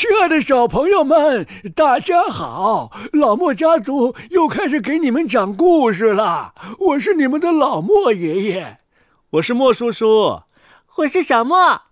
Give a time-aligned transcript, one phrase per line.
[0.00, 2.90] 亲爱的小朋友们，大家好！
[3.12, 6.54] 老莫家族又开始给你们讲故事了。
[6.78, 8.78] 我是你们的老莫爷爷，
[9.32, 10.40] 我是莫叔叔，
[10.96, 11.82] 我是小莫。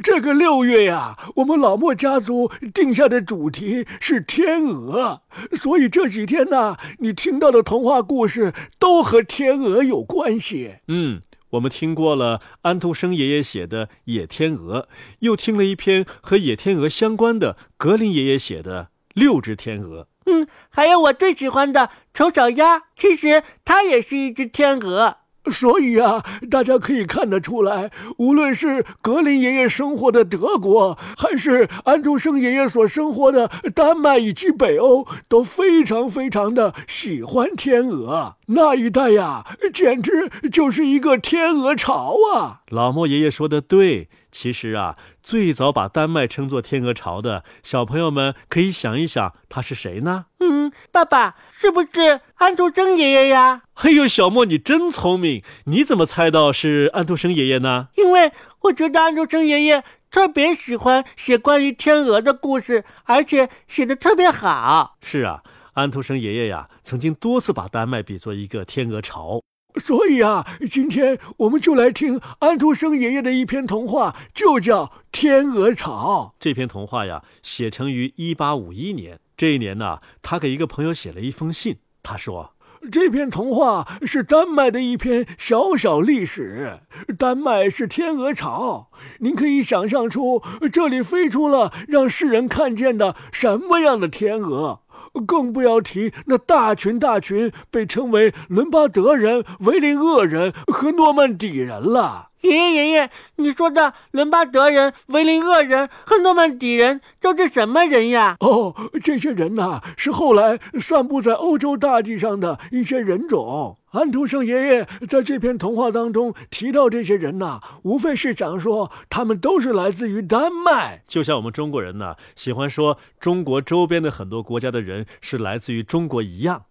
[0.00, 5.22] 这个六月呀，我们老莫家族定下的主题是天鹅，
[5.60, 10.76] 所以这几天呢，你听到的童话故事都和天鹅有关系。
[10.86, 11.20] 嗯。
[11.50, 14.82] 我们听过了安徒生爷爷写的《野天鹅》，
[15.20, 20.02] 又听了一篇和野天鹅相关的格林爷爷写的《六只天鹅》。
[20.26, 25.18] 嗯，还有我最喜欢的丑小鸭，其实它也是一只天鹅。
[25.50, 38.36] 所以啊，大家可以看得出来，无论是格林爷爷生活的德国，还是安徒生爷爷所生活的丹麦以及北欧，都非常非常的喜欢天鹅。
[38.46, 42.60] 那一带呀，简直就是一个天鹅巢啊！
[42.68, 44.08] 老莫爷爷说的对。
[44.36, 50.26] 其实啊，最早把丹麦称作天鹅巢的小朋友们，可以想一想，他是谁呢？
[50.40, 53.62] 嗯，爸爸是不是安徒生爷爷呀？
[53.76, 57.88] 哎呦，小莫你真聪明，你怎么猜到是安徒生爷爷呢？
[57.96, 58.30] 因为
[58.64, 64.98] 我觉得安徒生爷爷特别喜欢写关于天鹅的故事，而且写的特别好。
[65.00, 69.40] 是啊，安徒生爷爷呀，曾经多次把丹麦比作一个天鹅巢。
[69.84, 76.34] 所以啊，今天我们就来听安徒生爷爷的一篇童话，就叫《天鹅巢》。
[76.40, 79.20] 这篇童话呀，写成于一八五一年。
[79.36, 81.76] 这一年呢，他给一个朋友写了一封信。
[82.02, 82.54] 他说
[82.90, 86.80] ：“这篇童话是丹麦的一篇小小历史。
[87.18, 88.90] 丹麦是天鹅巢，
[89.20, 94.80] 您可以想象出这里飞出了让世人看见的什么样的天鹅。”
[95.20, 102.30] 更不要提那大群大群被称为伦巴德人、维林厄人和诺曼底人了。
[102.46, 108.36] 爷爷爷爷，你说的伦巴德人、维林厄人和诺曼底人都是什么人呀？
[108.40, 113.78] 哦，这些人呐，是后来散布在欧洲大地上的一些人种。
[113.92, 126.64] 安徒生爷爷在这篇童话当中提到这些人呐，无非是想说他们都是来自于丹麦，就像我们中国人呢喜欢说中国周边的很多国家的人是来自于中国一样。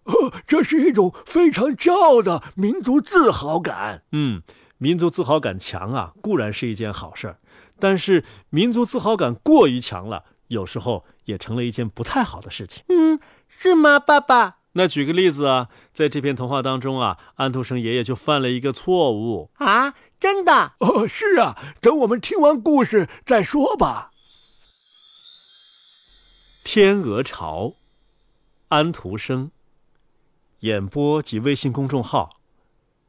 [0.45, 4.03] 这是一种非常骄傲的民族自豪感。
[4.11, 4.41] 嗯。
[4.77, 7.39] 民族自豪感强啊，固然是一件好事儿，
[7.79, 12.83] 但是民族自豪感过于强了，有时候也成了一件不太好的事情。
[12.89, 14.57] 嗯，是吗，爸爸？
[14.73, 20.73] 那举个例子啊，在这篇童话当中啊，安徒生爷爷就犯了一个错误啊，真的？
[20.79, 24.09] 哦，是啊，等我们听完故事再说吧。
[26.65, 27.71] 天鹅巢，
[28.67, 29.51] 安徒生，
[30.59, 32.31] 演播及微信公众号，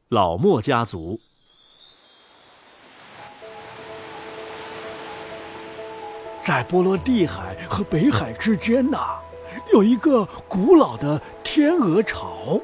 [0.09, 1.19] 老莫家族。
[6.47, 9.19] 在波罗的海和北海之间呐，
[9.73, 12.61] 有一个古老的天鹅巢，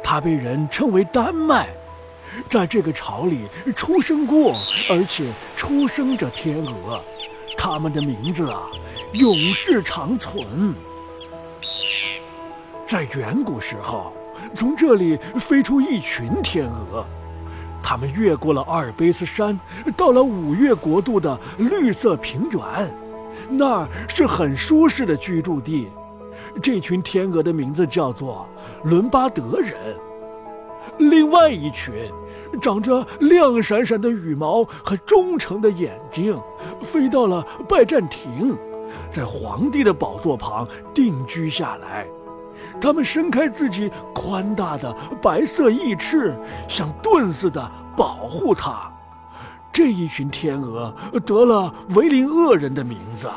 [0.00, 1.68] 它被人称为丹麦。
[2.48, 4.54] 在这个巢里出生过，
[4.88, 5.24] 而且
[5.56, 7.02] 出生着天鹅，
[7.58, 8.62] 它们的名字啊，
[9.14, 10.72] 永世长存。
[12.86, 14.12] 在远古时候，
[14.54, 17.04] 从这里飞出一群天鹅。
[17.82, 19.58] 他们越过了阿尔卑斯山，
[19.96, 22.60] 到了五岳国度的绿色平原，
[23.48, 25.88] 那儿是很舒适的居住地。
[26.62, 28.48] 这群天鹅的名字叫做
[28.84, 29.74] 伦巴德人。
[30.98, 31.92] 另外一群，
[32.60, 36.38] 长着亮闪闪的羽毛和忠诚的眼睛，
[36.80, 38.56] 飞到了拜占庭，
[39.10, 42.06] 在皇帝的宝座旁定居下来。
[42.80, 46.34] 他们伸开自己宽大的白色翼翅，
[46.66, 48.90] 像盾似的保护它。
[49.72, 50.92] 这一群天鹅
[51.24, 53.30] 得了维林厄人的名字。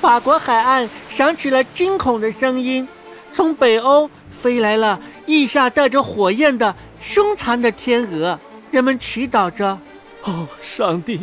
[0.00, 2.86] 法国海岸响起了惊恐的声音，
[3.32, 8.38] 从北欧飞来了翼下带着火焰的凶残的天鹅。
[8.70, 9.78] 人们祈祷着
[10.24, 11.20] ：“哦，上帝，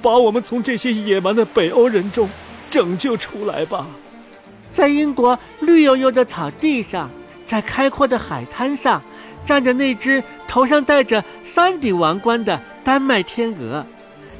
[0.00, 2.28] 把我们从这些野蛮的北欧人中
[2.70, 3.86] 拯救出来吧！”
[4.74, 7.10] 在英国绿油油的草地上，
[7.44, 9.02] 在开阔的海滩上，
[9.44, 13.84] 站着那只头上戴着三顶王冠的丹麦天鹅，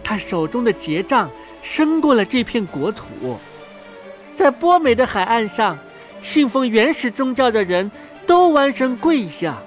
[0.03, 1.31] 它手中的结杖
[1.61, 3.05] 伸过了这片国土。
[4.35, 5.79] 在波美的海岸上，
[6.21, 7.91] 信奉原始宗教的人
[8.27, 9.59] 都弯身跪下。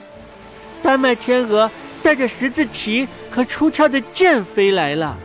[0.82, 1.70] 丹麦天鹅
[2.02, 5.16] 带着十字旗和出鞘的剑飞来了。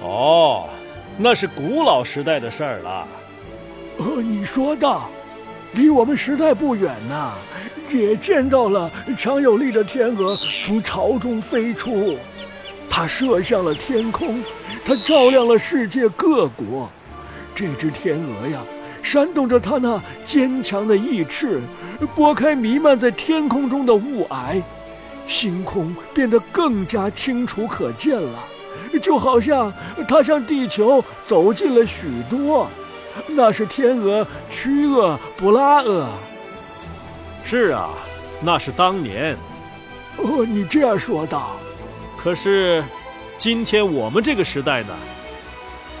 [0.00, 0.68] 哦，
[1.16, 3.06] 那是古老时代的事儿了。
[4.04, 5.00] 呃，你说的，
[5.72, 7.32] 离我们时代不远呐，
[7.90, 12.18] 也见到了强有力的天鹅从巢中飞出，
[12.90, 14.44] 它射向了天空，
[14.84, 16.90] 它照亮了世界各国。
[17.54, 18.60] 这只天鹅呀，
[19.02, 21.62] 扇动着它那坚强的翼翅，
[22.14, 24.62] 拨开弥漫在天空中的雾霭，
[25.26, 28.38] 星空变得更加清楚可见了，
[29.00, 29.72] 就好像
[30.06, 32.68] 它向地球走近了许多。
[33.28, 36.08] 那是天鹅曲厄布拉厄。
[37.42, 37.90] 是啊，
[38.40, 39.36] 那是当年。
[40.16, 41.56] 哦，你这样说道。
[42.16, 42.82] 可是，
[43.36, 44.94] 今天我们这个时代呢？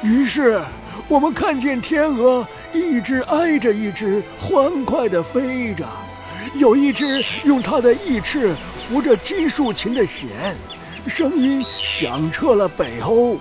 [0.02, 0.60] 于是，
[1.08, 5.86] 我们看见天鹅一只挨着一只欢快地飞着，
[6.54, 8.54] 有一只用它的翼翅
[8.88, 10.56] 扶着金竖琴的弦，
[11.06, 13.38] 声音响彻了北欧。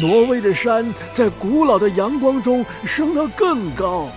[0.00, 4.08] 挪威的山在古老的阳光中升得更高，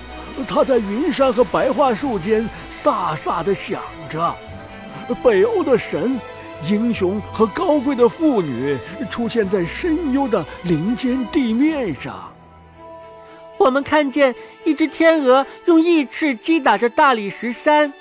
[0.47, 2.49] 它在云山和白桦树间
[2.83, 4.35] 飒飒地响着。
[5.23, 6.19] 北欧的神、
[6.69, 8.77] 英雄和高贵的妇女
[9.09, 12.31] 出现在深幽的林间地面上。
[13.57, 17.91] 我们看见一只天鹅用翼翅击打着大理石山，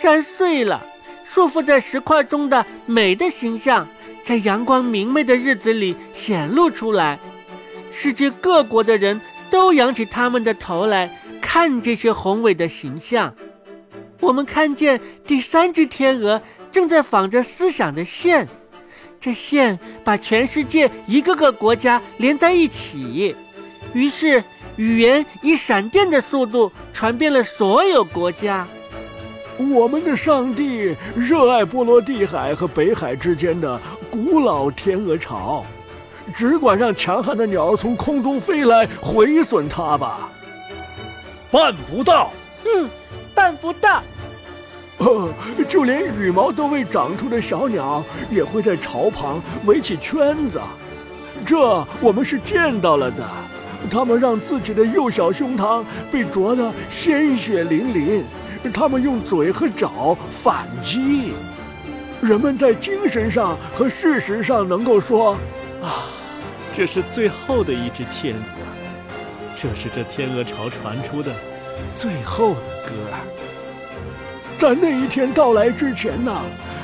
[0.00, 0.84] 山碎了，
[1.28, 3.88] 束缚在石块中的美的形象。
[4.26, 7.20] 在阳光明媚的日子里显露出来，
[7.92, 9.20] 世界各国的人
[9.52, 13.32] 都仰起他们的头来看这些宏伟的形象。
[14.18, 16.42] 我们看见第三只天鹅
[16.72, 18.48] 正在纺着思想的线，
[19.20, 23.36] 这线把全世界一个个国家连在一起，
[23.94, 24.42] 于是
[24.74, 28.66] 语言以闪电的速度传遍了所有国家。
[29.58, 33.80] 我们的上帝热爱波罗的海和北海之间的
[34.10, 35.64] 古老天鹅巢，
[36.34, 40.30] 只管让强悍的鸟从空中飞来毁损它吧。
[41.50, 42.30] 办不到。
[42.64, 42.90] 嗯，
[43.34, 44.02] 办不到。
[44.98, 45.32] 呃，
[45.68, 50.60] 就连羽毛都未长出的小鸟也会在巢旁围起圈子，
[51.44, 53.24] 这我们是见到了的。
[53.90, 58.24] 它们让自己的幼小胸膛被啄得鲜血淋淋。
[58.70, 61.32] 他们用嘴和爪反击，
[62.20, 65.32] 人们在精神上和事实上能够说
[65.82, 66.06] ：“啊，
[66.72, 68.42] 这是最后的一只天鹅，
[69.54, 71.32] 这是这天鹅巢传出的
[71.92, 72.92] 最后的歌。”
[74.58, 76.34] 在那一天到来之前呢，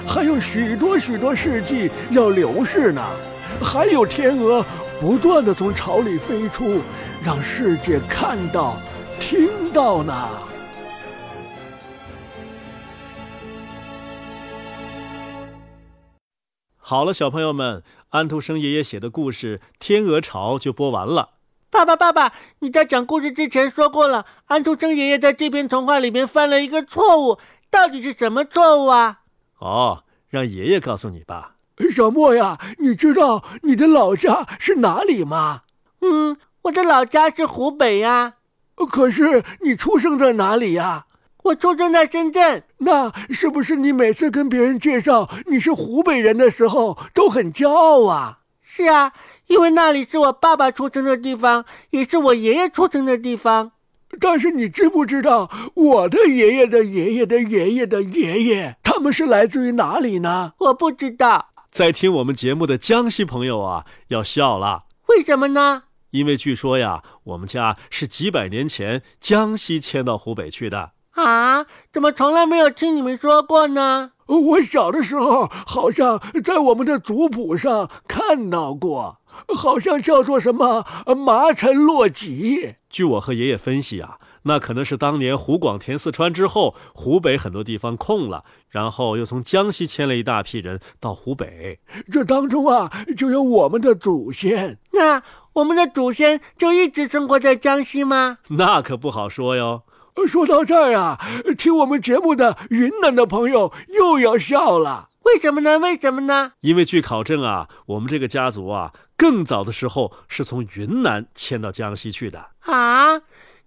[0.07, 3.03] 还有许多许多世纪要流逝呢，
[3.63, 4.65] 还有天鹅
[5.01, 6.83] 不断的从巢里飞出，
[7.25, 8.77] 让世界看到、
[9.19, 10.29] 听到呢。
[16.93, 21.31] 好了，小朋友们，安徒生爷爷写的故事《天鹅巢》就播完了。
[21.71, 27.39] 爸爸，爸爸，你在讲故事之前说过了，安徒生爷爷在这篇童话里面犯了一个错误，
[27.71, 29.21] 到底是什么错误啊？
[29.59, 31.55] 哦，让爷爷告诉你吧。
[31.97, 35.63] 小莫呀，你知道你的老家是哪里吗？
[36.03, 38.35] 嗯，我的老家是湖北呀。
[38.75, 41.07] 可是你出生在哪里呀？
[41.43, 48.39] 我出生在深圳，那是不是你每次跟别人介绍你是湖北人的时候都很骄傲啊？
[48.63, 49.13] 是啊，
[49.49, 53.73] 因为那里是我爸爸出生的地方，也是我爷爷出生的地方。
[54.21, 60.53] 但是你知不知道我的爷爷的爷爷的爷爷的爷爷，他们是来自于哪里呢？
[60.59, 61.49] 我不知道。
[61.71, 64.85] 在听我们节目的江西朋友啊，要笑了。
[65.09, 65.85] 为什么呢？
[66.11, 70.93] 因为据说呀，我们家是几百年前江西迁到湖北去的。
[71.13, 74.13] 啊，怎么从来没有听你们说过呢？
[74.27, 79.19] 我小的时候好像在我们的族谱上看到过，
[79.55, 82.77] 好像叫做什么麻陈洛吉。
[82.89, 94.79] 据我和爷爷分析啊，那可能是当年湖广填四川之后，湖北很多地方空了，然后又从江西迁了一大批人到湖北，这当中啊就有我们的祖先。
[94.93, 95.23] 那
[95.55, 98.39] 我们的祖先就一直生活在江西吗？
[98.49, 99.83] 那可不好说哟。
[100.29, 101.21] 说到这儿啊，
[101.59, 105.11] 听我们节目的云南的朋友又要笑了。
[105.25, 105.79] 为什么呢？
[105.79, 106.53] 为什么呢？
[106.61, 112.51] 因为据考证啊，我们这个家族啊，更早的时候是从云南迁到江西去的。
[112.61, 113.21] 啊，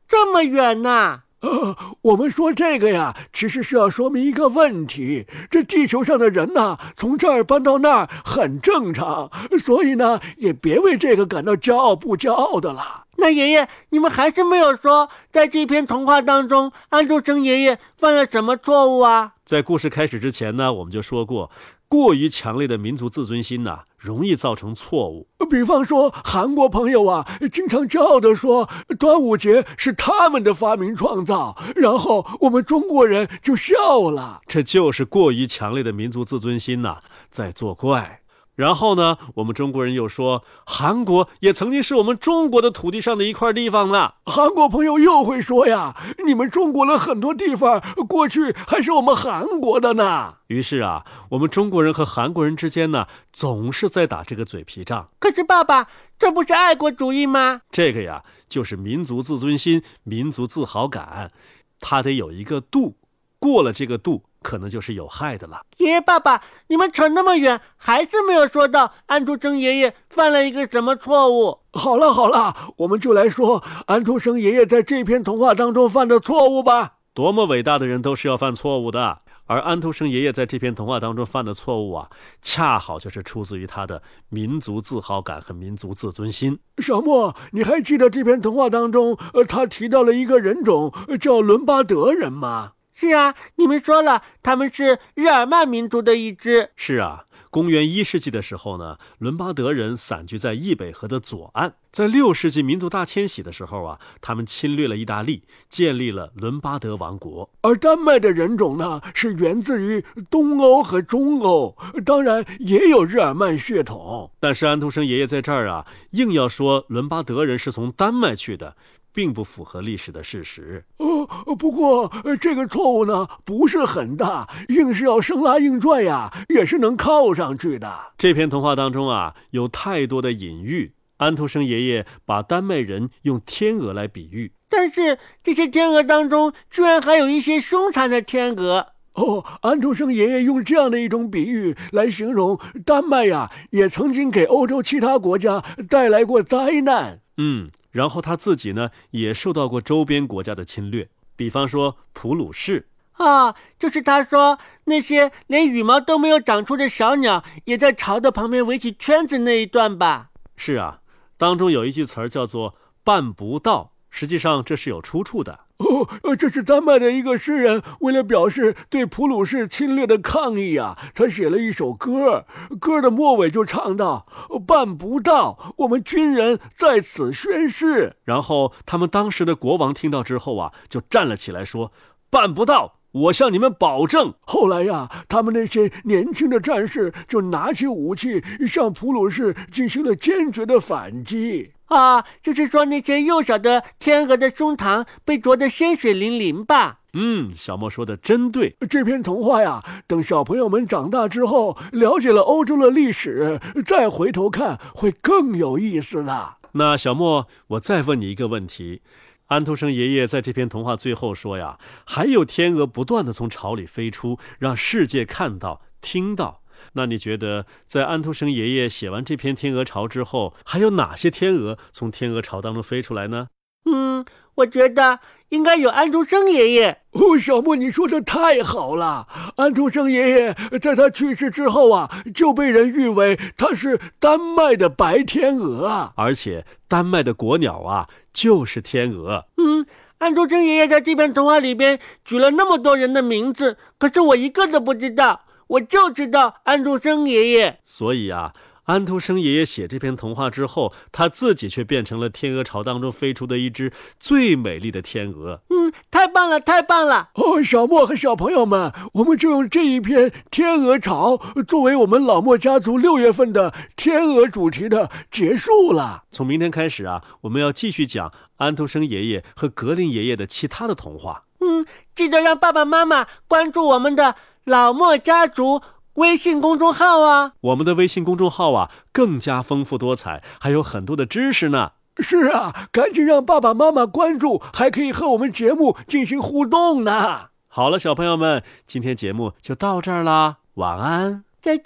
[0.08, 1.22] 这么远呐！
[1.46, 13.06] 呃，我们说这个呀，其实是要说明一个问题：这地球上的人呐，从这儿搬到那儿很正常，所以呢，也别为这个感到骄傲不骄傲的了。
[13.18, 19.34] 那爷爷，你们还是没有说，在这篇童话当中，安徒生爷爷犯了什么错误啊？
[19.46, 21.52] 在故事开始之前呢，我们就说过，
[21.88, 25.28] 过于强烈的民族自尊心呐，容易造成错误。
[25.50, 34.42] 比方说，韩国朋友啊，经常骄傲地说端午节是他们的发明创造，然后我们中国人就笑了。
[34.48, 36.98] 这就是过于强烈的民族自尊心呐，
[37.30, 38.22] 在作怪。
[38.56, 44.14] 然后呢，我们中国人又说，韩国也曾经是我们中国的土地上的一块地方呢。
[44.26, 45.96] 韩国朋友又会说呀，
[46.26, 50.36] 你们中国的很多地方过去还是我们韩国的呢。
[50.48, 55.08] 于是啊，我们中国人和韩国人之间呢，总是在打这个嘴皮仗。
[55.20, 57.62] 可是爸爸，这不是爱国主义吗？
[57.72, 61.32] 这个呀，就是民族自尊心、民族自豪感，
[61.80, 62.96] 它得有一个度，
[63.38, 64.24] 过了这个度。
[64.46, 65.66] 可能就是有害的了。
[65.78, 71.62] 爷爷、爸爸，你们扯那么远，还是没有说到安徒生爷爷犯了一个什么错误？
[71.74, 76.98] 好了好了，我们就来说安徒生爷爷在这篇童话当中犯的错误吧。
[77.16, 82.08] 多么伟大的人都是要犯错误的，而安徒生爷爷在这篇童话当中犯的错误啊，
[82.42, 86.60] 恰好就是出自于他的民族自豪感和民族自尊心。
[86.78, 92.74] 小莫，你还记得这篇童话当中，呃，他提到了一个人种叫伦巴德人吗？
[92.98, 96.70] 是啊，你们说了，他们是日耳曼民族的一支。
[96.78, 101.74] 是啊，公元一世纪的时候呢，伦巴德人散居在易北河的左岸。
[101.92, 107.50] 在六世纪民族大迁徙的时候啊，他们侵略了意大利，建立了伦巴德王国。
[107.64, 111.76] 而丹麦的人种呢，是源自于东欧和中欧，
[112.06, 114.32] 当然也有日耳曼血统。
[114.40, 118.78] 但是安徒生爷爷在这儿啊，硬要说伦巴德人是从丹麦去的。
[119.16, 120.84] 并不符合历史的事实。
[120.98, 128.14] 呃，不过这个错误呢不是很大，硬是要生拉硬拽呀，也是能靠上去的。
[128.18, 130.92] 这篇童话当中啊，有太多的隐喻。
[131.18, 138.88] 安徒生爷爷把丹麦人用天鹅来比喻，但是这些天鹅当中居然还有一些凶残的天鹅。
[139.14, 147.22] 哦，安徒生爷爷用这样的一种比喻来形容丹麦呀，也曾经给欧洲其他国家带来过灾难。
[147.38, 147.72] 嗯。
[147.96, 160.32] 然后他自己呢，也受到过周边国家的侵略，比方说普鲁士啊，就是他说那些连羽毛都没有长出的小鸟，也在巢的旁边围起圈子那一段吧？
[160.58, 161.00] 是啊，
[161.38, 162.76] 当中有一句词儿叫做
[163.06, 163.94] “办不到”。
[164.12, 172.46] 实际上这是有出处的哦，这是丹麦的一个诗人为了表示对普鲁士侵略的抗议啊，他写了一首歌，
[172.80, 174.26] 歌的末尾就唱到
[174.66, 181.92] ：“办不到，我们军人在此宣誓。”然后他们当时的国王听到之后啊，就站了起来说
[182.32, 191.74] ：“办不到，我向你们保证。”后来呀，他们那些年轻的战士就拿起武器向普鲁士进行了坚决的反击。
[191.86, 197.00] 啊，就是说那些幼小的天鹅的胸膛被啄得鲜血淋淋吧？
[197.14, 198.76] 嗯，小莫说的真对。
[198.90, 206.58] 这篇童话呀，等小朋友们长大之后，了解了欧洲的历史，再回头看会更有意思的。
[206.74, 209.02] 那小莫，我再问你一个问题：
[209.46, 216.64] 安徒生爷爷在这篇童话最后说呀，还有天鹅不断的从巢里飞出，让世界看到、听到。
[216.94, 223.48] 那你觉得，在安徒生爷爷写完这篇《天鹅巢》之后，还有哪些天鹅从天鹅巢当中飞出来呢？
[223.86, 224.26] 嗯，
[224.56, 227.02] 我觉得应该有安徒生爷爷。
[227.12, 229.28] 哦，小莫，你说的太好了！
[229.58, 239.46] 安徒生爷爷在他去世之后啊，就被人誉为他是丹麦的白天鹅，而且丹麦的国鸟啊就是天鹅。
[239.58, 239.86] 嗯，
[240.18, 245.45] 安徒生爷爷在这篇童话里边举了那么多人的名字，可是我一个都不知道。
[245.68, 248.54] 我就知道安徒生爷爷，所以啊，
[248.84, 255.62] 安徒生爷爷写这篇童话之后，他自己却变成了天鹅巢当中飞出的一只最美丽的天鹅。
[255.72, 257.30] 嗯，太棒了，太棒了！
[257.34, 261.32] 哦，小莫和小朋友们，我们就用这一篇《天鹅巢》
[261.64, 266.26] 作为我们老莫家族六月份的天鹅主题的结束了。
[266.30, 271.46] 从明天开始啊，我们要继续讲安徒生爷爷和格林爷爷的其他的童话。
[271.60, 274.36] 嗯，记得让爸爸妈妈关注我们的。
[274.66, 275.82] 老莫家族
[276.16, 281.92] 微信公众号啊，我们的微信公众号啊更加丰富多彩，还有很多的知识呢。
[282.18, 287.50] 是啊，赶紧让爸爸妈妈关注，还可以和我们节目进行互动呢。
[287.68, 291.84] 好了，小朋友们，今天节目就到这儿啦，晚安，再见。